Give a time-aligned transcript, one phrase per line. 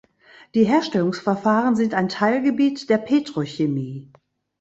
[0.55, 4.11] Die Herstellungsverfahren sind ein Teilgebiet der Petrochemie.